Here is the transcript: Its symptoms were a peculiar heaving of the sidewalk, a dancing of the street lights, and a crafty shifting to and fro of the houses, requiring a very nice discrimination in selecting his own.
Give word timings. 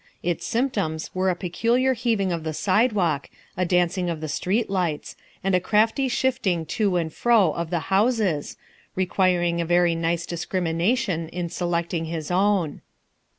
Its 0.23 0.47
symptoms 0.47 1.11
were 1.13 1.29
a 1.29 1.35
peculiar 1.35 1.93
heaving 1.93 2.31
of 2.31 2.43
the 2.43 2.55
sidewalk, 2.55 3.29
a 3.55 3.63
dancing 3.67 4.09
of 4.09 4.19
the 4.19 4.27
street 4.27 4.67
lights, 4.67 5.15
and 5.43 5.53
a 5.53 5.59
crafty 5.59 6.07
shifting 6.07 6.65
to 6.65 6.95
and 6.95 7.13
fro 7.13 7.51
of 7.51 7.69
the 7.69 7.81
houses, 7.93 8.57
requiring 8.95 9.61
a 9.61 9.63
very 9.65 9.93
nice 9.93 10.25
discrimination 10.25 11.29
in 11.29 11.49
selecting 11.49 12.05
his 12.05 12.31
own. 12.31 12.81